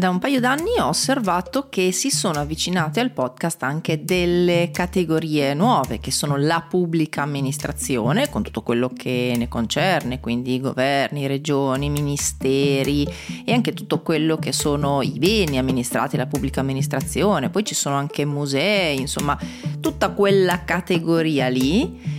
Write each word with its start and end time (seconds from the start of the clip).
Da 0.00 0.08
un 0.08 0.18
paio 0.18 0.40
d'anni 0.40 0.78
ho 0.78 0.86
osservato 0.86 1.68
che 1.68 1.92
si 1.92 2.08
sono 2.08 2.38
avvicinate 2.40 3.00
al 3.00 3.10
podcast 3.10 3.62
anche 3.64 4.02
delle 4.02 4.70
categorie 4.72 5.52
nuove, 5.52 6.00
che 6.00 6.10
sono 6.10 6.38
la 6.38 6.64
pubblica 6.66 7.20
amministrazione, 7.20 8.30
con 8.30 8.42
tutto 8.42 8.62
quello 8.62 8.88
che 8.88 9.34
ne 9.36 9.46
concerne, 9.48 10.18
quindi 10.18 10.58
governi, 10.58 11.26
regioni, 11.26 11.90
ministeri 11.90 13.06
e 13.44 13.52
anche 13.52 13.74
tutto 13.74 14.00
quello 14.00 14.38
che 14.38 14.52
sono 14.52 15.02
i 15.02 15.18
beni 15.18 15.58
amministrati 15.58 16.16
dalla 16.16 16.30
pubblica 16.30 16.60
amministrazione. 16.60 17.50
Poi 17.50 17.66
ci 17.66 17.74
sono 17.74 17.96
anche 17.96 18.24
musei, 18.24 19.00
insomma, 19.00 19.38
tutta 19.80 20.12
quella 20.12 20.64
categoria 20.64 21.48
lì 21.48 22.09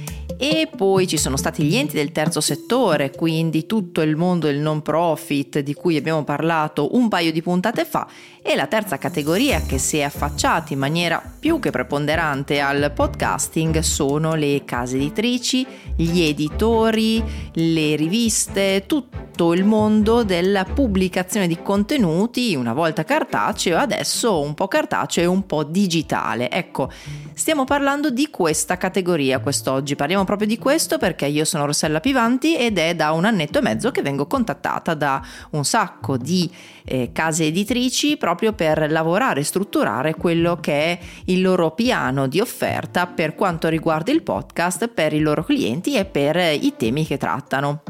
e 0.43 0.67
poi 0.75 1.05
ci 1.05 1.17
sono 1.17 1.37
stati 1.37 1.61
gli 1.61 1.75
enti 1.75 1.93
del 1.93 2.11
terzo 2.11 2.41
settore, 2.41 3.11
quindi 3.11 3.67
tutto 3.67 4.01
il 4.01 4.15
mondo 4.15 4.47
del 4.47 4.57
non 4.57 4.81
profit 4.81 5.59
di 5.59 5.75
cui 5.75 5.97
abbiamo 5.97 6.23
parlato 6.23 6.95
un 6.95 7.09
paio 7.09 7.31
di 7.31 7.43
puntate 7.43 7.85
fa 7.85 8.07
e 8.43 8.55
la 8.55 8.65
terza 8.65 8.97
categoria 8.97 9.61
che 9.61 9.77
si 9.77 9.97
è 9.97 10.01
affacciata 10.01 10.73
in 10.73 10.79
maniera 10.79 11.21
più 11.39 11.59
che 11.59 11.69
preponderante 11.69 12.59
al 12.59 12.91
podcasting 12.93 13.79
sono 13.79 14.33
le 14.33 14.63
case 14.65 14.95
editrici, 14.95 15.65
gli 15.95 16.21
editori, 16.21 17.23
le 17.53 17.95
riviste, 17.95 18.85
tutto 18.87 19.53
il 19.53 19.63
mondo 19.63 20.23
della 20.23 20.63
pubblicazione 20.65 21.47
di 21.47 21.61
contenuti, 21.61 22.55
una 22.55 22.73
volta 22.73 23.03
cartaceo, 23.03 23.77
adesso 23.77 24.39
un 24.41 24.55
po' 24.55 24.67
cartaceo 24.67 25.23
e 25.23 25.27
un 25.27 25.45
po' 25.45 25.63
digitale. 25.63 26.49
Ecco, 26.49 26.91
stiamo 27.33 27.63
parlando 27.63 28.09
di 28.09 28.29
questa 28.29 28.77
categoria 28.77 29.39
quest'oggi, 29.39 29.95
parliamo 29.95 30.25
proprio 30.25 30.47
di 30.47 30.57
questo 30.57 30.97
perché 30.97 31.27
io 31.27 31.45
sono 31.45 31.65
Rossella 31.65 31.99
Pivanti 31.99 32.57
ed 32.57 32.79
è 32.79 32.95
da 32.95 33.11
un 33.11 33.25
annetto 33.25 33.59
e 33.59 33.61
mezzo 33.61 33.91
che 33.91 34.01
vengo 34.01 34.25
contattata 34.25 34.95
da 34.95 35.21
un 35.51 35.63
sacco 35.63 36.17
di 36.17 36.49
eh, 36.85 37.11
case 37.13 37.45
editrici 37.45 38.17
proprio 38.17 38.30
per 38.35 38.91
lavorare 38.91 39.41
e 39.41 39.43
strutturare 39.43 40.15
quello 40.15 40.57
che 40.59 40.83
è 40.83 40.99
il 41.25 41.41
loro 41.41 41.71
piano 41.71 42.27
di 42.27 42.39
offerta 42.39 43.07
per 43.07 43.35
quanto 43.35 43.67
riguarda 43.67 44.11
il 44.11 44.23
podcast 44.23 44.87
per 44.87 45.13
i 45.13 45.19
loro 45.19 45.43
clienti 45.43 45.95
e 45.95 46.05
per 46.05 46.37
i 46.37 46.73
temi 46.77 47.05
che 47.05 47.17
trattano. 47.17 47.83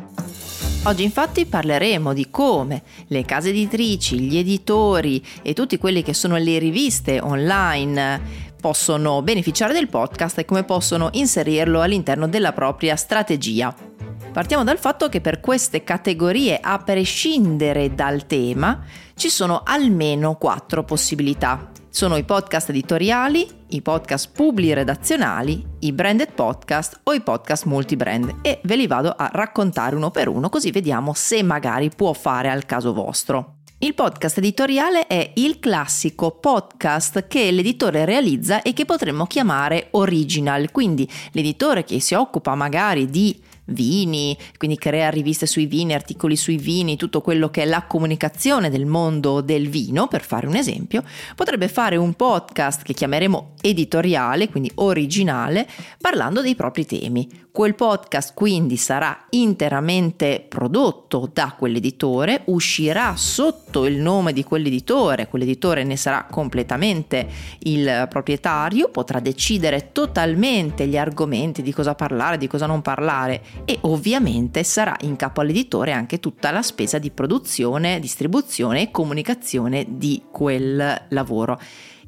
Oggi 0.84 1.04
infatti 1.04 1.46
parleremo 1.46 2.12
di 2.12 2.30
come 2.32 2.82
le 3.08 3.24
case 3.24 3.50
editrici, 3.50 4.20
gli 4.20 4.38
editori 4.38 5.24
e 5.44 5.54
tutti 5.54 5.78
quelli 5.78 6.02
che 6.02 6.16
sono 6.16 6.38
le 6.38 6.58
riviste 6.58 7.20
online 7.22 8.50
possono 8.60 9.22
beneficiare 9.22 9.74
del 9.74 9.90
podcast 9.90 10.40
e 10.40 10.46
come 10.46 10.64
possono 10.64 11.10
inserirlo 11.14 11.82
all'interno 11.82 12.28
della 12.28 12.54
propria 12.54 12.96
strategia. 12.96 13.91
Partiamo 14.32 14.64
dal 14.64 14.80
fatto 14.80 15.10
che 15.10 15.20
per 15.20 15.42
queste 15.42 15.84
categorie, 15.84 16.58
a 16.62 16.78
prescindere 16.78 17.94
dal 17.94 18.26
tema, 18.28 18.82
ci 19.16 19.28
sono 19.28 19.62
almeno 19.66 20.36
quattro 20.36 20.86
possibilità. 20.86 21.70
Sono 21.90 22.16
i 22.16 22.24
podcast 22.24 22.70
editoriali, 22.70 23.46
i 23.68 23.82
podcast 23.82 24.32
pubblici 24.32 24.74
redazionali, 24.74 25.62
i 25.80 25.92
branded 25.92 26.32
podcast 26.32 27.02
o 27.04 27.14
i 27.14 27.20
podcast 27.20 27.66
multibrand 27.66 28.36
e 28.42 28.62
ve 28.64 28.78
li 28.78 28.88
vado 28.88 29.10
a 29.10 29.30
raccontare 29.34 29.98
uno 29.98 30.12
per 30.12 30.30
uno 30.30 30.48
così 30.48 30.72
vediamo 30.72 31.12
se 31.14 31.44
magari 31.44 31.90
può 31.94 32.14
fare 32.14 32.50
al 32.50 32.66
caso 32.66 32.94
vostro. 32.94 33.56
Il 33.80 33.96
podcast 33.96 34.38
editoriale 34.38 35.08
è 35.08 35.32
il 35.36 35.60
classico 35.60 36.32
podcast 36.32 37.28
che 37.28 37.52
l'editore 37.52 38.06
realizza 38.06 38.62
e 38.62 38.72
che 38.72 38.86
potremmo 38.86 39.26
chiamare 39.26 39.88
original, 39.92 40.72
quindi 40.72 41.10
l'editore 41.32 41.84
che 41.84 42.00
si 42.00 42.14
occupa 42.14 42.56
magari 42.56 43.08
di 43.08 43.50
vini, 43.72 44.38
quindi 44.58 44.78
crea 44.78 45.10
riviste 45.10 45.46
sui 45.46 45.66
vini, 45.66 45.94
articoli 45.94 46.36
sui 46.36 46.58
vini, 46.58 46.98
tutto 46.98 47.22
quello 47.22 47.50
che 47.50 47.64
è 47.64 47.66
la 47.66 47.84
comunicazione 47.84 48.70
del 48.70 48.86
mondo 48.86 49.42
del 49.42 49.70
vino, 49.70 50.08
per 50.08 50.22
fare 50.22 50.48
un 50.48 50.56
esempio, 50.56 51.04
potrebbe 51.36 51.68
fare 51.68 51.96
un 51.96 52.14
podcast 52.14 52.84
che 52.84 52.94
chiameremo 52.94 53.54
editoriale, 53.62 54.50
quindi 54.50 54.72
originale, 54.76 55.68
parlando 56.00 56.42
dei 56.42 56.56
propri 56.56 56.86
temi. 56.86 57.28
Quel 57.52 57.76
podcast 57.76 58.34
quindi 58.34 58.78
sarà 58.78 59.26
interamente 59.32 60.46
prodotto 60.48 61.30
da 61.34 61.54
quell'editore, 61.58 62.44
uscirà 62.46 63.16
sotto 63.18 63.86
il 63.86 63.98
nome 63.98 64.32
di 64.32 64.46
quell'editore, 64.46 65.28
quell'editore 65.28 65.84
ne 65.84 65.98
sarà 65.98 66.28
completamente 66.30 67.28
il 67.64 68.08
proprietario, 68.10 68.90
potrà 68.90 69.20
decidere 69.20 69.92
totalmente 69.92 70.88
gli 70.88 70.98
argomenti 70.98 71.62
di 71.62 71.74
cosa 71.74 71.94
parlare, 71.94 72.38
di 72.38 72.48
cosa 72.48 72.68
non 72.68 72.82
parlare 72.82 73.42
e 73.66 73.78
ovviamente 73.82 74.64
sarà 74.64 74.96
in 75.02 75.16
capo 75.16 75.42
all'editore 75.42 75.92
anche 75.92 76.20
tutta 76.20 76.52
la 76.52 76.62
spesa 76.62 76.98
di 76.98 77.12
produzione, 77.12 78.00
distribuzione 78.00 78.82
e 78.82 78.92
comunicazione 78.92 79.86
di 79.88 80.24
quel 80.32 81.06
lavoro. 81.10 81.60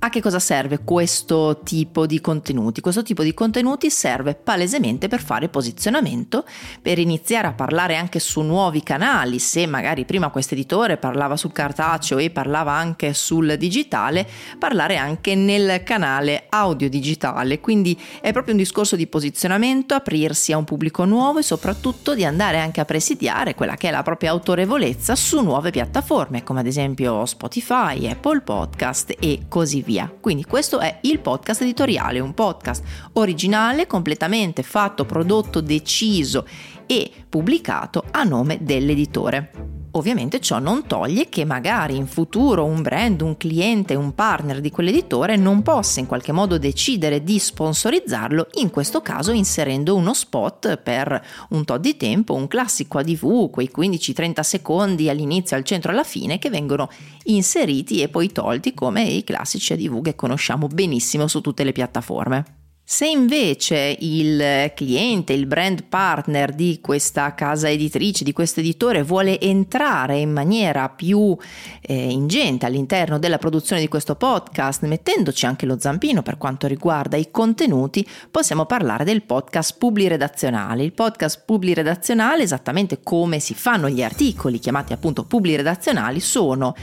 A 0.04 0.10
che 0.10 0.22
cosa 0.22 0.40
serve 0.40 0.80
questo 0.84 1.62
tipo 1.64 2.06
di 2.06 2.20
contenuti? 2.20 2.82
Questo 2.82 3.04
tipo 3.04 3.24
di 3.24 3.34
contenuti 3.34 3.90
serve 3.90 4.36
palesemente 4.36 5.08
per 5.08 5.22
fare 5.22 5.48
posizionamento, 5.48 6.44
per 6.82 7.00
iniziare 7.00 7.48
a 7.48 7.54
parlare 7.54 7.96
anche 7.96 8.20
su 8.20 8.42
nuovi 8.42 8.84
canali, 8.84 9.40
se 9.40 9.66
magari 9.66 10.04
prima 10.04 10.28
questo 10.28 10.56
editore 10.56 10.98
parlava 10.98 11.38
sul 11.38 11.54
cartaceo 11.54 12.18
e 12.18 12.32
parlava 12.32 12.74
anche 12.74 13.14
sul 13.14 13.56
digitale, 13.58 14.28
parlare 14.60 14.98
anche 14.98 15.36
nel 15.36 15.84
canale 15.86 16.48
audio 16.50 16.90
digitale. 16.90 17.62
Quindi 17.62 17.98
è 18.20 18.34
proprio 18.34 18.56
un 18.56 18.60
discorso 18.60 18.98
di 18.98 19.08
posizionamento, 19.08 19.94
aprirsi 19.94 20.52
a 20.52 20.58
un 20.58 20.66
pubblico 20.66 21.06
nuovo 21.06 21.40
e 21.40 21.44
soprattutto 21.44 22.14
di 22.14 22.26
andare 22.26 22.60
anche 22.60 22.82
a 22.82 22.86
presidiare 22.86 23.56
quella 23.56 23.78
che 23.78 23.88
è 23.88 23.92
la 23.92 24.04
propria 24.04 24.32
autorevolezza 24.32 25.16
su 25.16 25.42
nuove 25.42 25.72
piattaforme, 25.72 26.44
come 26.44 26.60
ad 26.60 26.68
esempio 26.68 27.26
Spotify, 27.26 28.06
Apple 28.10 28.42
Podcast 28.42 29.16
e 29.18 29.46
così 29.48 29.82
via 29.82 29.92
via. 29.94 30.12
Quindi 30.20 30.44
questo 30.44 30.80
è 30.80 30.98
il 31.02 31.20
podcast 31.20 31.62
editoriale, 31.62 32.20
un 32.20 32.34
podcast 32.34 32.84
originale, 33.14 33.86
completamente 33.86 34.64
fatto, 34.64 35.06
prodotto, 35.06 35.62
deciso 35.62 36.48
e 36.88 37.12
pubblicato 37.30 38.04
a 38.12 38.24
nome 38.24 38.58
dell'editore. 38.62 39.83
Ovviamente 39.96 40.40
ciò 40.40 40.58
non 40.58 40.88
toglie 40.88 41.30
che 41.30 41.46
magari 41.46 41.96
in 41.96 42.08
futuro 42.08 42.66
un 42.66 42.82
brand, 42.82 43.22
un 43.22 43.38
cliente, 43.38 43.94
un 43.94 44.16
partner 44.16 44.60
di 44.60 44.72
quell'editore 44.72 45.36
non 45.36 45.62
possa 45.62 46.00
in 46.00 46.08
qualche 46.08 46.32
modo 46.32 46.58
decidere 46.58 47.24
di 47.24 47.38
sponsorizzarlo, 47.38 48.48
in 48.54 48.72
questo 48.72 49.02
caso 49.02 49.32
inserendo 49.32 49.96
uno 49.96 50.16
spot 50.16 50.78
per 50.78 51.24
un 51.50 51.64
tot 51.64 51.80
di 51.80 51.96
tempo, 51.96 52.34
un 52.34 52.48
classico 52.48 52.98
ADV, 52.98 53.52
quei 53.52 53.70
15-30 53.76 54.40
secondi 54.40 55.10
all'inizio, 55.10 55.56
al 55.56 55.64
centro, 55.64 55.92
alla 55.92 56.04
fine, 56.04 56.40
che 56.40 56.50
vengono 56.50 56.90
inseriti 57.26 58.02
e 58.02 58.10
poi 58.10 58.32
tolti 58.32 58.74
come 58.74 59.04
i 59.04 59.24
classici 59.24 59.74
ADV 59.74 60.02
che 60.02 60.16
conosciamo 60.16 60.66
benissimo 60.66 61.28
su 61.28 61.40
tutte 61.40 61.64
le 61.64 61.72
piattaforme. 61.72 62.63
Se 62.86 63.08
invece 63.08 63.96
il 64.02 64.72
cliente, 64.76 65.32
il 65.32 65.46
brand 65.46 65.86
partner 65.86 66.54
di 66.54 66.80
questa 66.82 67.34
casa 67.34 67.70
editrice, 67.70 68.26
di 68.26 68.34
questo 68.34 68.60
editore 68.60 69.04
vuole 69.04 69.40
entrare 69.40 70.20
in 70.20 70.32
maniera 70.32 70.90
più 70.90 71.36
eh, 71.80 72.12
ingente 72.12 72.66
all'interno 72.66 73.20
della 73.20 73.38
produzione 73.38 73.82
di 73.82 73.88
questo 73.88 74.16
podcast, 74.16 74.84
mettendoci 74.84 75.46
anche 75.46 75.66
lo 75.66 75.80
zampino 75.80 76.22
per 76.24 76.38
quanto 76.38 76.68
riguarda 76.68 77.16
i 77.16 77.32
contenuti, 77.32 78.06
possiamo 78.30 78.66
parlare 78.66 79.06
del 79.06 79.24
podcast 79.24 79.78
publiredazionale. 79.78 80.84
Il 80.84 80.94
podcast 80.94 81.44
publiredazionale, 81.46 82.44
esattamente 82.44 83.00
come 83.02 83.40
si 83.40 83.54
fanno 83.54 83.88
gli 83.88 84.04
articoli 84.04 84.60
chiamati 84.60 84.92
appunto 84.92 85.24
publiredazionali, 85.24 86.20
sono 86.20 86.76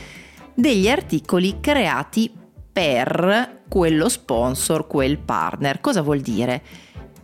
degli 0.54 0.88
articoli 0.88 1.58
creati 1.60 2.32
per 2.72 3.59
quello 3.70 4.08
sponsor, 4.08 4.88
quel 4.88 5.16
partner. 5.16 5.80
Cosa 5.80 6.02
vuol 6.02 6.18
dire? 6.20 6.60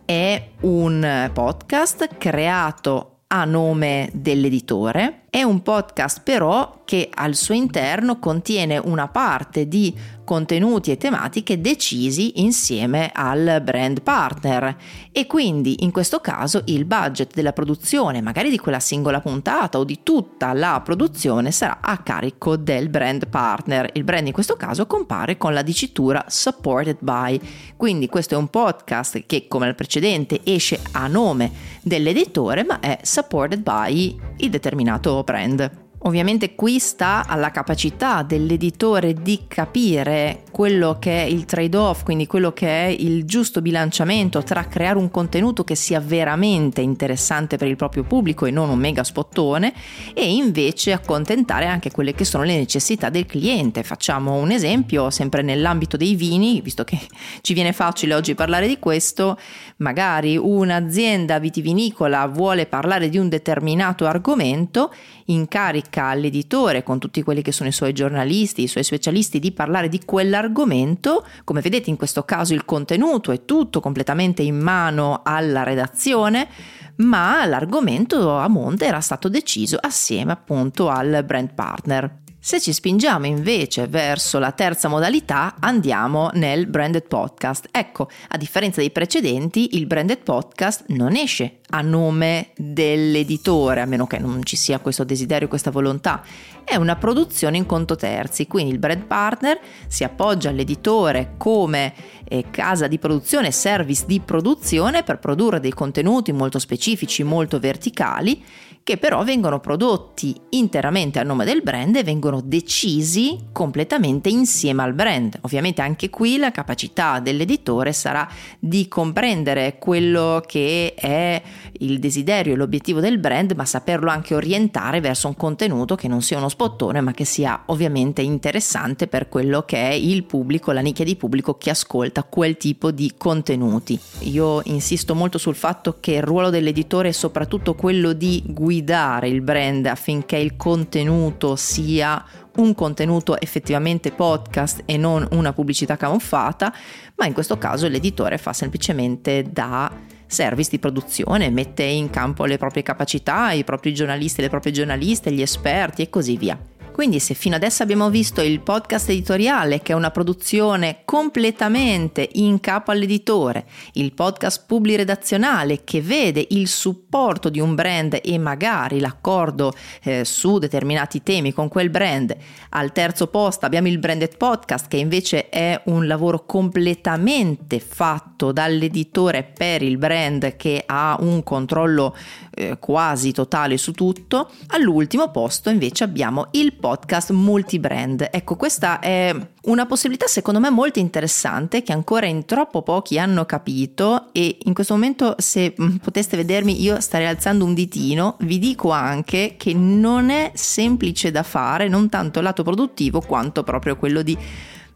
È 0.05 0.51
un 0.61 1.31
podcast 1.34 2.17
creato 2.17 3.23
a 3.27 3.45
nome 3.45 4.09
dell'editore. 4.12 5.25
È 5.36 5.42
un 5.42 5.60
podcast 5.60 6.22
però 6.22 6.80
che 6.86 7.10
al 7.12 7.34
suo 7.34 7.52
interno 7.52 8.18
contiene 8.18 8.78
una 8.78 9.09
parte 9.09 9.68
di 9.68 9.94
contenuti 10.24 10.91
e 10.91 10.97
tematiche 10.97 11.60
decisi 11.60 12.41
insieme 12.41 13.10
al 13.15 13.60
brand 13.62 14.03
partner 14.03 14.77
e 15.12 15.27
quindi 15.27 15.84
in 15.84 15.92
questo 15.92 16.21
caso 16.21 16.62
il 16.66 16.84
budget 16.84 17.33
della 17.34 17.53
produzione, 17.53 18.21
magari 18.21 18.50
di 18.50 18.59
quella 18.59 18.80
singola 18.80 19.21
puntata 19.21 19.78
o 19.78 19.84
di 19.84 20.00
tutta 20.03 20.53
la 20.53 20.80
produzione 20.83 21.53
sarà 21.53 21.78
a 21.80 21.98
carico 21.98 22.56
del 22.56 22.89
brand 22.89 23.28
partner. 23.28 23.91
Il 23.92 24.04
brand 24.04 24.27
in 24.27 24.32
questo 24.32 24.56
caso 24.56 24.86
compare 24.86 25.36
con 25.36 25.53
la 25.53 25.62
dicitura 25.62 26.24
supported 26.28 26.98
by. 27.00 27.41
Quindi 27.77 28.09
questo 28.09 28.34
è 28.34 28.39
un 28.39 28.48
podcast 28.48 29.24
che 29.27 29.47
come 29.48 29.68
il 29.68 29.74
precedente 29.74 30.41
esce 30.44 30.80
a 30.92 31.06
nome 31.06 31.74
dell'editore 31.82 32.65
ma 32.65 32.80
è 32.80 32.98
supported 33.03 33.60
by 33.60 34.18
il 34.39 34.50
determinato 34.50 35.22
brand. 35.27 35.71
Ovviamente 36.01 36.54
qui 36.54 36.78
sta 36.78 37.25
alla 37.27 37.51
capacità 37.51 38.22
dell'editore 38.22 39.15
di 39.15 39.45
capire 39.48 40.43
quello 40.53 40.98
che 41.01 41.22
è 41.22 41.25
il 41.25 41.47
trade-off, 41.47 42.03
quindi 42.04 42.27
quello 42.27 42.53
che 42.53 42.69
è 42.69 42.87
il 42.87 43.25
giusto 43.25 43.63
bilanciamento 43.63 44.43
tra 44.43 44.66
creare 44.66 44.98
un 44.98 45.10
contenuto 45.10 45.65
che 45.65 45.75
sia 45.75 45.98
veramente 45.98 46.83
interessante 46.83 47.57
per 47.57 47.69
il 47.69 47.77
proprio 47.77 48.04
pubblico 48.04 48.45
e 48.45 48.51
non 48.51 48.69
un 48.69 48.78
mega 48.78 49.04
spottone 49.04 49.72
e 50.15 50.33
invece 50.33 50.93
accontentare 50.93 51.66
anche 51.66 51.91
quelle 51.91 52.15
che 52.15 52.25
sono 52.25 52.45
le 52.45 52.57
necessità 52.57 53.09
del 53.09 53.27
cliente. 53.27 53.83
Facciamo 53.83 54.34
un 54.34 54.51
esempio 54.51 55.10
sempre 55.10 55.41
nell'ambito 55.42 55.97
dei 55.97 56.15
vini, 56.15 56.60
visto 56.60 56.84
che 56.84 57.01
ci 57.41 57.54
viene 57.54 57.72
facile 57.72 58.15
oggi 58.15 58.34
parlare 58.34 58.69
di 58.69 58.78
questo, 58.78 59.39
magari 59.78 60.37
un'azienda 60.37 61.39
vitivinicola 61.39 62.27
vuole 62.27 62.66
parlare 62.66 63.09
di 63.09 63.19
un 63.19 63.28
determinato 63.28 64.07
argomento, 64.07 64.92
incarica 65.27 65.85
all'editore 65.94 66.83
con 66.83 66.98
tutti 66.98 67.22
quelli 67.22 67.42
che 67.42 67.53
sono 67.53 67.68
i 67.68 67.72
suoi 67.72 67.92
giornalisti, 67.92 68.62
i 68.62 68.68
suoi 68.68 68.84
specialisti 68.84 69.38
di 69.38 69.53
parlare 69.53 69.88
di 69.88 70.03
quell'argomento. 70.04 71.27
Come 71.44 71.60
vedete 71.60 71.91
in 71.91 71.97
questo 71.97 72.24
caso 72.24 72.54
il 72.54 72.65
contenuto 72.65 73.33
è 73.33 73.44
tutto 73.44 73.80
completamente 73.80 74.42
in 74.42 74.59
mano 74.59 75.21
alla 75.24 75.62
redazione, 75.62 76.48
ma 76.97 77.44
l'argomento 77.47 78.36
a 78.36 78.48
monte 78.48 78.86
era 78.86 79.00
stato 79.00 79.28
deciso 79.28 79.77
assieme 79.80 80.33
appunto 80.33 80.88
al 80.88 81.22
brand 81.24 81.54
partner. 81.54 82.24
Se 82.47 82.60
ci 82.60 82.72
spingiamo 82.72 83.27
invece 83.27 83.89
verso 83.89 84.39
la 84.39 84.53
terza 84.53 84.86
modalità, 84.86 85.56
andiamo 85.59 86.30
nel 86.34 86.68
branded 86.68 87.09
podcast. 87.09 87.66
Ecco, 87.72 88.09
a 88.28 88.36
differenza 88.36 88.78
dei 88.78 88.92
precedenti, 88.92 89.77
il 89.77 89.86
branded 89.86 90.18
podcast 90.18 90.84
non 90.91 91.16
esce 91.16 91.59
a 91.71 91.80
nome 91.80 92.51
dell'editore, 92.57 93.80
a 93.80 93.86
meno 93.86 94.07
che 94.07 94.18
non 94.18 94.45
ci 94.45 94.57
sia 94.57 94.78
questo 94.78 95.04
desiderio, 95.04 95.48
questa 95.48 95.71
volontà. 95.71 96.22
È 96.65 96.77
una 96.77 96.97
produzione 96.97 97.57
in 97.57 97.66
conto 97.66 97.97
terzi, 97.97 98.47
quindi 98.47 98.72
il 98.72 98.78
brand 98.78 99.04
partner 99.04 99.59
si 99.86 100.04
appoggia 100.04 100.51
all'editore 100.51 101.34
come 101.36 101.92
eh, 102.24 102.47
casa 102.51 102.86
di 102.86 102.98
produzione, 102.98 103.51
service 103.51 104.04
di 104.07 104.21
produzione 104.21 105.03
per 105.03 105.18
produrre 105.18 105.60
dei 105.60 105.72
contenuti 105.72 106.33
molto 106.33 106.59
specifici, 106.59 107.22
molto 107.22 107.59
verticali 107.59 108.42
che 108.86 108.98
però 108.98 109.24
vengono 109.24 109.59
prodotti 109.59 110.33
interamente 110.51 111.18
a 111.18 111.24
nome 111.24 111.45
del 111.45 111.60
brand 111.60 111.97
e 111.97 112.04
vengono 112.04 112.41
decisi 112.41 113.47
completamente 113.51 114.28
insieme 114.28 114.84
al 114.84 114.92
brand. 114.92 115.36
Ovviamente 115.41 115.83
anche 115.83 116.09
qui 116.09 116.36
la 116.36 116.53
capacità 116.53 117.18
dell'editore 117.18 117.92
sarà 117.92 118.28
di 118.60 118.86
comprendere 118.86 119.78
quello 119.78 120.41
che 120.47 120.95
è 120.95 121.42
il 121.78 121.98
desiderio 121.98 122.54
e 122.54 122.56
l'obiettivo 122.56 123.00
del 123.00 123.18
brand, 123.18 123.53
ma 123.53 123.64
saperlo 123.64 124.10
anche 124.10 124.34
orientare 124.34 125.00
verso 125.00 125.28
un 125.28 125.36
contenuto 125.36 125.94
che 125.94 126.08
non 126.08 126.22
sia 126.22 126.38
uno 126.38 126.48
spottone, 126.48 127.00
ma 127.00 127.12
che 127.12 127.24
sia 127.24 127.62
ovviamente 127.66 128.22
interessante 128.22 129.06
per 129.06 129.28
quello 129.28 129.62
che 129.62 129.91
è 129.91 129.92
il 129.92 130.24
pubblico, 130.24 130.72
la 130.72 130.80
nicchia 130.80 131.04
di 131.04 131.16
pubblico 131.16 131.56
che 131.56 131.70
ascolta 131.70 132.24
quel 132.24 132.56
tipo 132.56 132.91
di 132.91 133.14
contenuti. 133.16 133.98
Io 134.20 134.60
insisto 134.64 135.14
molto 135.14 135.38
sul 135.38 135.54
fatto 135.54 135.97
che 136.00 136.12
il 136.12 136.22
ruolo 136.22 136.50
dell'editore 136.50 137.08
è 137.08 137.12
soprattutto 137.12 137.74
quello 137.74 138.12
di 138.12 138.42
guidare 138.47 139.28
il 139.28 139.41
brand 139.41 139.86
affinché 139.86 140.36
il 140.36 140.56
contenuto 140.56 141.56
sia 141.56 142.24
un 142.56 142.74
contenuto 142.74 143.38
effettivamente 143.41 144.12
podcast 144.12 144.82
e 144.86 144.97
non 144.97 145.26
una 145.32 145.53
pubblicità 145.53 145.97
camuffata, 145.97 146.72
ma 147.16 147.26
in 147.26 147.32
questo 147.32 147.58
caso 147.58 147.88
l'editore 147.88 148.38
fa 148.38 148.53
semplicemente 148.53 149.44
da 149.50 149.91
service 150.27 150.71
di 150.71 150.78
produzione, 150.78 151.51
mette 151.51 151.83
in 151.83 152.11
campo 152.11 152.45
le 152.45 152.59
proprie 152.59 152.83
capacità, 152.83 153.53
i 153.53 153.65
propri 153.65 153.95
giornalisti, 153.95 154.41
le 154.41 154.49
proprie 154.49 154.73
giornaliste, 154.73 155.33
gli 155.33 155.43
esperti 155.43 156.03
e 156.03 156.11
così 156.11 156.37
via. 156.37 156.59
Quindi 156.97 157.21
se 157.21 157.34
fino 157.34 157.57
adesso 157.57 157.83
abbiamo 157.83 158.09
visto 158.09 158.41
il 158.41 158.60
podcast 158.60 159.10
editoriale, 159.10 159.83
che 159.83 159.93
è 159.93 159.95
una 159.95 160.10
produzione 160.10 161.03
completamente 161.04 162.27
in 162.37 162.59
capo 162.59 162.91
all'editore, 162.91 163.66
il 163.93 164.15
podcast 164.15 164.65
publiredazionale 164.66 165.84
che 165.84 166.01
vede 166.01 166.47
il 166.53 166.69
supporto 166.69 167.51
di 167.51 167.60
un 167.60 167.75
brand 167.75 168.19
e 168.22 168.39
magari 168.39 168.98
l'accordo 168.98 169.75
eh, 170.04 170.25
su 170.25 170.57
determinati 170.57 171.22
temi 171.22 171.53
con 171.53 171.69
quel 171.69 171.91
brand, 171.91 172.34
al 172.71 172.93
terzo 172.93 173.27
posto 173.27 173.66
abbiamo 173.66 173.89
il 173.89 173.99
branded 173.99 174.39
podcast 174.39 174.89
che 174.89 174.97
invece 174.97 175.51
è 175.51 175.78
un 175.87 176.07
lavoro 176.07 176.47
completamente 176.47 177.78
fatto 177.78 178.53
dall'editore 178.53 179.42
per 179.42 179.83
il 179.83 179.99
brand 179.99 180.57
che 180.57 180.83
ha 180.87 181.19
un 181.21 181.42
controllo 181.42 182.16
eh, 182.54 182.78
quasi 182.78 183.33
totale 183.33 183.77
su 183.77 183.92
tutto. 183.92 184.51
All'ultimo 184.69 185.31
posto 185.31 185.69
invece 185.69 186.03
abbiamo 186.03 186.49
il 186.53 186.72
podcast 186.72 186.84
multibrand. 187.33 188.28
Ecco, 188.30 188.56
questa 188.56 188.98
è 189.00 189.34
una 189.65 189.86
possibilità 189.86 190.27
secondo 190.27 190.60
me 190.60 190.71
molto 190.71 190.98
interessante 190.98 191.83
che 191.83 191.92
ancora 191.92 192.27
in 192.27 192.44
troppo 192.44 192.83
pochi 192.83 193.18
hanno 193.18 193.44
capito 193.44 194.28
e 194.33 194.59
in 194.65 194.74
questo 194.74 194.94
momento 194.94 195.34
se 195.38 195.74
mm, 195.80 195.97
poteste 195.97 196.36
vedermi 196.36 196.80
io 196.80 197.00
starei 197.00 197.27
alzando 197.27 197.65
un 197.65 197.74
ditino, 197.74 198.36
vi 198.41 198.59
dico 198.59 198.91
anche 198.91 199.54
che 199.56 199.74
non 199.74 200.30
è 200.30 200.53
semplice 200.54 201.30
da 201.30 201.42
fare, 201.42 201.88
non 201.88 202.09
tanto 202.09 202.41
lato 202.41 202.62
produttivo 202.62 203.21
quanto 203.21 203.62
proprio 203.62 203.97
quello 203.97 204.22
di 204.22 204.36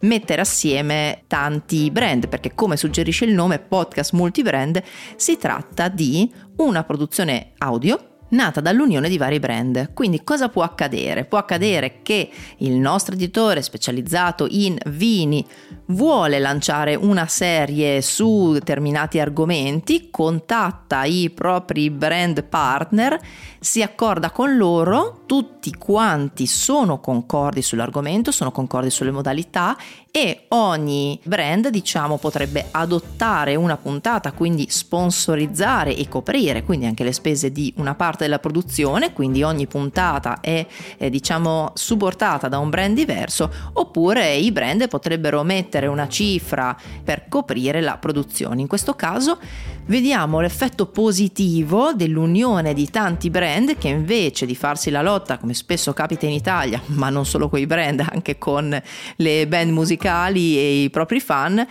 mettere 0.01 0.41
assieme 0.41 1.25
tanti 1.27 1.91
brand, 1.91 2.29
perché 2.29 2.55
come 2.55 2.77
suggerisce 2.77 3.25
il 3.25 3.35
nome 3.35 3.59
podcast 3.59 4.13
multibrand, 4.13 4.83
si 5.17 5.37
tratta 5.37 5.89
di 5.89 6.33
una 6.57 6.85
produzione 6.85 7.53
audio 7.59 8.10
nata 8.31 8.61
dall'unione 8.61 9.09
di 9.09 9.19
vari 9.19 9.39
brand. 9.39 9.93
Quindi 9.95 10.23
cosa 10.25 10.49
può 10.49 10.63
accadere? 10.63 11.25
Può 11.25 11.39
accadere 11.39 12.01
che 12.03 12.31
il 12.59 12.73
nostro 12.73 13.15
editore 13.15 13.63
specializzato 13.63 14.47
in 14.51 14.77
vini 14.87 15.47
vuole 15.87 16.39
lanciare 16.39 16.95
una 16.95 17.27
serie 17.27 18.01
su 18.03 18.53
determinati 18.53 19.19
argomenti, 19.19 20.09
contatta 20.11 21.05
i 21.05 21.31
propri 21.31 21.91
brand 21.91 22.45
partner, 22.45 23.19
si 23.59 23.83
accorda 23.83 24.31
con 24.31 24.57
loro, 24.57 25.23
tutti 25.27 25.75
quanti 25.75 26.47
sono 26.47 27.01
concordi 27.01 27.63
sull'argomento, 27.63 28.31
sono 28.31 28.53
concordi 28.53 28.91
sulle 28.91 29.11
modalità 29.11 29.77
e 30.13 30.47
ogni 30.49 31.21
brand 31.23 31.69
diciamo 31.69 32.19
potrebbe 32.19 32.67
adottare 32.73 33.55
una 33.55 33.77
puntata, 33.77 34.33
quindi 34.33 34.67
sponsorizzare 34.69 35.95
e 35.95 36.09
coprire 36.09 36.65
quindi 36.65 36.87
anche 36.87 37.05
le 37.05 37.13
spese 37.13 37.53
di 37.53 37.73
una 37.77 37.95
parte 37.95 38.25
della 38.25 38.41
produzione, 38.41 39.13
quindi 39.13 39.45
ogni 39.45 39.69
puntata 39.69 40.41
è, 40.41 40.67
è 40.97 41.09
diciamo 41.11 41.73
supportata 41.75 42.49
da 42.49 42.59
un 42.59 42.71
brand 42.71 42.97
diverso, 42.97 43.53
oppure 43.75 44.35
i 44.35 44.51
brand 44.51 44.89
potrebbero 44.89 45.45
mettere 45.45 45.87
una 45.87 46.09
cifra 46.09 46.77
per 47.05 47.29
coprire 47.29 47.81
la 47.81 47.97
produzione. 47.97 48.61
In 48.61 48.67
questo 48.67 48.95
caso 48.95 49.39
vediamo 49.87 50.41
l'effetto 50.41 50.87
positivo 50.87 51.93
dell'unione 51.93 52.75
di 52.75 52.91
tanti 52.91 53.31
brand 53.31 53.79
che 53.79 53.89
invece 53.89 54.45
di 54.45 54.57
farsi 54.57 54.91
la 54.91 55.03
lotta, 55.03 55.39
come 55.39 55.55
spesso 55.55 55.93
capita 55.93 56.27
in 56.27 56.33
Italia, 56.33 56.81
ma 56.97 57.11
non 57.11 57.25
solo 57.25 57.49
con 57.49 57.61
i 57.61 57.67
brand, 57.67 58.05
anche 58.11 58.39
con 58.39 58.81
le 59.17 59.47
band 59.47 59.71
musicali 59.71 59.99
e 60.09 60.83
i 60.83 60.91
propri 60.91 61.21
fan, 61.21 61.67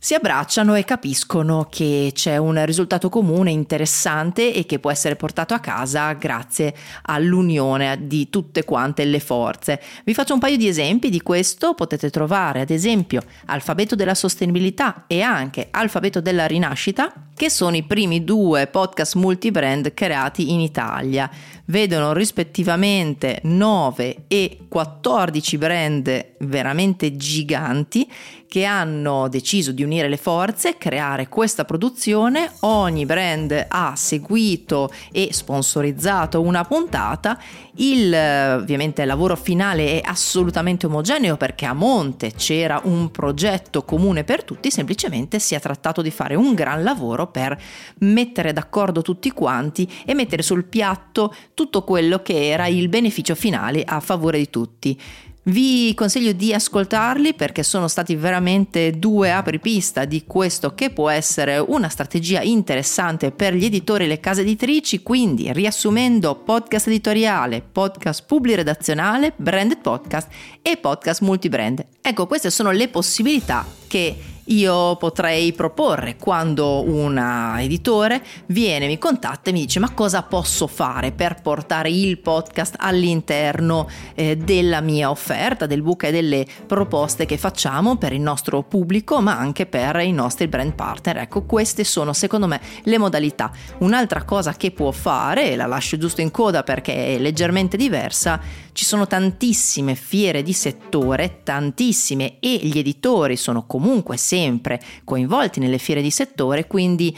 si 0.00 0.14
abbracciano 0.14 0.76
e 0.76 0.84
capiscono 0.84 1.66
che 1.68 2.12
c'è 2.14 2.36
un 2.36 2.64
risultato 2.64 3.08
comune 3.08 3.50
interessante 3.50 4.54
e 4.54 4.64
che 4.64 4.78
può 4.78 4.92
essere 4.92 5.16
portato 5.16 5.54
a 5.54 5.58
casa 5.58 6.12
grazie 6.12 6.72
all'unione 7.02 8.06
di 8.06 8.30
tutte 8.30 8.64
quante 8.64 9.04
le 9.04 9.18
forze. 9.18 9.82
Vi 10.04 10.14
faccio 10.14 10.34
un 10.34 10.38
paio 10.38 10.56
di 10.56 10.68
esempi 10.68 11.10
di 11.10 11.20
questo, 11.20 11.74
potete 11.74 12.10
trovare 12.10 12.60
ad 12.60 12.70
esempio 12.70 13.22
Alfabeto 13.46 13.96
della 13.96 14.14
sostenibilità 14.14 15.04
e 15.08 15.20
anche 15.20 15.66
Alfabeto 15.72 16.20
della 16.20 16.46
rinascita, 16.46 17.12
che 17.38 17.50
sono 17.50 17.76
i 17.76 17.84
primi 17.84 18.24
due 18.24 18.66
podcast 18.66 19.14
multibrand 19.14 19.94
creati 19.94 20.50
in 20.50 20.58
Italia. 20.58 21.30
Vedono 21.66 22.12
rispettivamente 22.12 23.38
9 23.44 24.24
e 24.26 24.58
14 24.68 25.58
brand 25.58 26.26
veramente 26.38 27.14
giganti 27.14 28.10
che 28.48 28.64
hanno 28.64 29.28
deciso 29.28 29.72
di 29.72 29.82
unire 29.82 30.08
le 30.08 30.16
forze, 30.16 30.78
creare 30.78 31.28
questa 31.28 31.66
produzione. 31.66 32.50
Ogni 32.60 33.04
brand 33.04 33.66
ha 33.68 33.92
seguito 33.94 34.90
e 35.12 35.28
sponsorizzato 35.30 36.40
una 36.40 36.64
puntata. 36.64 37.38
Il 37.74 38.12
ovviamente 38.14 39.02
il 39.02 39.08
lavoro 39.08 39.36
finale 39.36 40.00
è 40.00 40.08
assolutamente 40.08 40.86
omogeneo 40.86 41.36
perché 41.36 41.66
a 41.66 41.74
monte 41.74 42.32
c'era 42.32 42.80
un 42.84 43.10
progetto 43.10 43.84
comune 43.84 44.24
per 44.24 44.42
tutti, 44.42 44.70
semplicemente 44.70 45.38
si 45.38 45.54
è 45.54 45.60
trattato 45.60 46.00
di 46.00 46.10
fare 46.10 46.34
un 46.34 46.54
gran 46.54 46.82
lavoro 46.82 47.27
per 47.28 47.60
mettere 48.00 48.52
d'accordo 48.52 49.02
tutti 49.02 49.30
quanti 49.30 49.88
e 50.04 50.14
mettere 50.14 50.42
sul 50.42 50.64
piatto 50.64 51.34
tutto 51.54 51.84
quello 51.84 52.22
che 52.22 52.48
era 52.48 52.66
il 52.66 52.88
beneficio 52.88 53.34
finale 53.34 53.82
a 53.84 54.00
favore 54.00 54.38
di 54.38 54.50
tutti. 54.50 55.00
Vi 55.48 55.94
consiglio 55.94 56.32
di 56.32 56.52
ascoltarli 56.52 57.32
perché 57.32 57.62
sono 57.62 57.88
stati 57.88 58.14
veramente 58.14 58.98
due 58.98 59.32
apripista 59.32 60.04
di 60.04 60.24
questo 60.26 60.74
che 60.74 60.90
può 60.90 61.08
essere 61.08 61.56
una 61.56 61.88
strategia 61.88 62.42
interessante 62.42 63.30
per 63.30 63.54
gli 63.54 63.64
editori 63.64 64.04
e 64.04 64.08
le 64.08 64.20
case 64.20 64.42
editrici, 64.42 65.02
quindi 65.02 65.50
riassumendo 65.50 66.34
podcast 66.34 66.88
editoriale, 66.88 67.62
podcast 67.62 68.26
publiredazionale, 68.26 69.32
branded 69.36 69.78
podcast 69.78 70.28
e 70.60 70.76
podcast 70.76 71.22
multibrand. 71.22 71.82
Ecco, 72.02 72.26
queste 72.26 72.50
sono 72.50 72.70
le 72.70 72.88
possibilità 72.88 73.64
che 73.86 74.16
io 74.48 74.96
potrei 74.96 75.52
proporre 75.52 76.16
quando 76.16 76.82
un 76.82 77.18
editore 77.58 78.22
viene, 78.46 78.86
mi 78.86 78.98
contatta 78.98 79.50
e 79.50 79.52
mi 79.52 79.60
dice 79.60 79.78
ma 79.78 79.92
cosa 79.92 80.22
posso 80.22 80.66
fare 80.66 81.12
per 81.12 81.40
portare 81.42 81.90
il 81.90 82.18
podcast 82.18 82.76
all'interno 82.78 83.88
eh, 84.14 84.36
della 84.36 84.80
mia 84.80 85.10
offerta, 85.10 85.66
del 85.66 85.82
book 85.82 86.04
e 86.04 86.10
delle 86.10 86.46
proposte 86.66 87.26
che 87.26 87.36
facciamo 87.36 87.96
per 87.96 88.12
il 88.12 88.20
nostro 88.20 88.62
pubblico 88.62 89.20
ma 89.20 89.36
anche 89.36 89.66
per 89.66 89.96
i 89.96 90.12
nostri 90.12 90.48
brand 90.48 90.74
partner. 90.74 91.18
Ecco, 91.18 91.42
queste 91.42 91.84
sono 91.84 92.12
secondo 92.12 92.46
me 92.46 92.60
le 92.84 92.98
modalità. 92.98 93.50
Un'altra 93.78 94.24
cosa 94.24 94.54
che 94.54 94.70
può 94.70 94.90
fare, 94.92 95.52
e 95.52 95.56
la 95.56 95.66
lascio 95.66 95.98
giusto 95.98 96.20
in 96.20 96.30
coda 96.30 96.62
perché 96.62 97.16
è 97.16 97.18
leggermente 97.18 97.76
diversa, 97.76 98.40
ci 98.72 98.84
sono 98.84 99.06
tantissime 99.06 99.94
fiere 99.94 100.42
di 100.42 100.52
settore, 100.52 101.40
tantissime 101.42 102.38
e 102.40 102.58
gli 102.62 102.78
editori 102.78 103.36
sono 103.36 103.66
comunque 103.66 104.16
sempre 104.16 104.36
sempre 104.38 104.80
coinvolti 105.04 105.58
nelle 105.58 105.78
fiere 105.78 106.00
di 106.00 106.10
settore, 106.10 106.66
quindi 106.66 107.16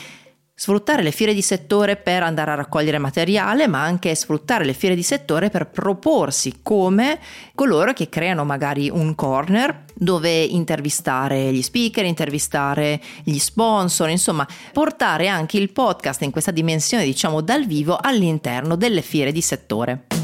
sfruttare 0.55 1.03
le 1.03 1.11
fiere 1.11 1.33
di 1.33 1.41
settore 1.41 1.97
per 1.97 2.23
andare 2.23 2.51
a 2.51 2.55
raccogliere 2.55 2.99
materiale, 2.99 3.67
ma 3.67 3.83
anche 3.83 4.15
sfruttare 4.15 4.65
le 4.65 4.75
fiere 4.75 4.95
di 4.95 5.03
settore 5.03 5.49
per 5.49 5.71
proporsi 5.71 6.61
come 6.63 7.19
coloro 7.55 7.95
che 7.95 8.11
creano 8.11 8.45
magari 8.45 8.91
un 8.91 9.15
corner 9.15 9.85
dove 9.95 10.43
intervistare 10.43 11.51
gli 11.53 11.63
speaker, 11.63 12.05
intervistare 12.05 13.01
gli 13.23 13.39
sponsor, 13.39 14.11
insomma, 14.11 14.47
portare 14.73 15.29
anche 15.29 15.57
il 15.57 15.73
podcast 15.73 16.23
in 16.23 16.31
questa 16.31 16.51
dimensione, 16.51 17.05
diciamo, 17.05 17.41
dal 17.41 17.65
vivo 17.65 17.99
all'interno 18.01 18.77
delle 18.77 19.01
fiere 19.01 19.33
di 19.33 19.41
settore. 19.41 20.20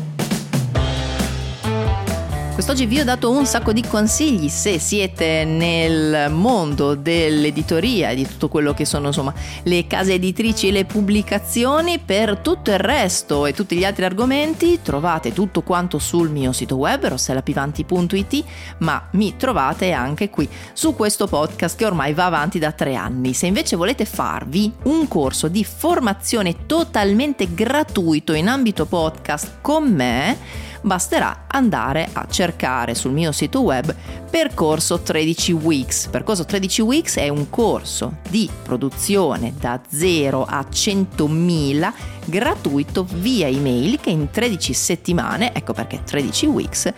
Quest'oggi 2.67 2.93
vi 2.93 2.99
ho 2.99 3.05
dato 3.05 3.31
un 3.31 3.47
sacco 3.47 3.73
di 3.73 3.87
consigli 3.87 4.49
se 4.49 4.81
siete 4.81 5.45
nel 5.45 6.33
mondo 6.33 6.97
dell'editoria 6.97 8.09
e 8.09 8.17
di 8.17 8.27
tutto 8.27 8.49
quello 8.49 8.75
che 8.75 8.85
sono 8.85 9.07
insomma 9.07 9.33
le 9.63 9.87
case 9.87 10.15
editrici 10.15 10.67
e 10.67 10.73
le 10.73 10.85
pubblicazioni. 10.85 12.01
Per 12.01 12.39
tutto 12.39 12.73
il 12.73 12.81
resto 12.81 13.47
e 13.47 13.53
tutti 13.53 13.77
gli 13.77 13.85
altri 13.85 14.05
argomenti 14.05 14.81
trovate 14.83 15.33
tutto 15.33 15.63
quanto 15.63 16.01
sul 16.01 16.29
mio 16.29 16.51
sito 16.51 16.75
web 16.75 17.07
rossellapivanti.it 17.07 18.45
ma 18.79 19.11
mi 19.13 19.37
trovate 19.37 19.93
anche 19.93 20.29
qui 20.29 20.49
su 20.73 20.97
questo 20.97 21.29
podcast 21.29 21.79
che 21.79 21.87
ormai 21.87 22.15
va 22.15 22.25
avanti 22.25 22.59
da 22.59 22.73
tre 22.73 22.97
anni. 22.97 23.33
Se 23.33 23.47
invece 23.47 23.77
volete 23.77 24.05
farvi 24.05 24.73
un 24.87 25.07
corso 25.07 25.47
di 25.47 25.63
formazione 25.63 26.67
totalmente 26.67 27.55
gratuito 27.55 28.33
in 28.33 28.49
ambito 28.49 28.87
podcast 28.87 29.59
con 29.61 29.85
me, 29.85 30.65
basterà 30.83 31.45
andare 31.49 32.09
a 32.13 32.27
cercare 32.29 32.95
sul 32.95 33.13
mio 33.13 33.33
sito 33.33 33.63
web 33.63 33.95
Percorso 34.31 35.01
13 35.01 35.53
Weeks. 35.53 36.09
Percorso 36.09 36.45
13 36.45 36.83
Weeks 36.83 37.17
è 37.17 37.29
un 37.29 37.49
corso 37.49 38.19
di 38.29 38.49
produzione 38.63 39.55
da 39.59 39.81
0 39.87 40.45
a 40.45 40.67
100.000 40.71 41.93
gratuito 42.27 43.07
via 43.09 43.49
email 43.49 44.01
che 44.01 44.11
in 44.11 44.31
13 44.31 44.73
settimane, 44.73 45.55
ecco 45.55 45.73
perché 45.73 46.03
13 46.05 46.47
weeks, 46.47 46.93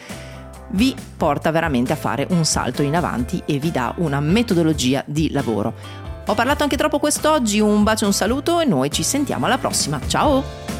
vi 0.70 0.94
porta 1.16 1.50
veramente 1.50 1.92
a 1.92 1.96
fare 1.96 2.26
un 2.30 2.44
salto 2.44 2.82
in 2.82 2.94
avanti 2.94 3.42
e 3.46 3.58
vi 3.58 3.70
dà 3.70 3.94
una 3.98 4.20
metodologia 4.20 5.02
di 5.06 5.30
lavoro. 5.30 5.74
Ho 6.26 6.34
parlato 6.34 6.62
anche 6.62 6.76
troppo 6.76 6.98
quest'oggi, 6.98 7.58
un 7.58 7.82
bacio 7.82 8.04
un 8.04 8.12
saluto 8.12 8.60
e 8.60 8.66
noi 8.66 8.90
ci 8.90 9.02
sentiamo 9.02 9.46
alla 9.46 9.58
prossima. 9.58 9.98
Ciao! 10.06 10.77